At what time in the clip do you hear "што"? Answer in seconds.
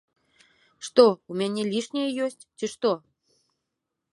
0.87-1.03, 2.73-2.89